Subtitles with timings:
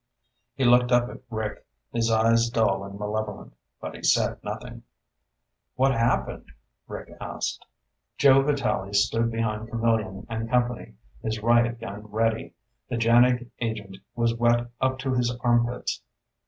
[0.55, 1.63] He looked up at Rick,
[1.93, 4.81] his eyes dull and malevolent, but he said nothing.
[5.75, 6.53] "What happened?"
[6.87, 7.67] Rick asked.
[8.17, 12.55] Joe Vitalli stood behind Camillion and company, his riot gun ready.
[12.89, 16.01] The JANIG agent was wet up to his armpits.